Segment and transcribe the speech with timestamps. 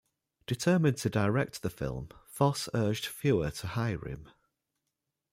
[0.47, 4.31] Determined to direct the film, Fosse urged Feuer to hire him.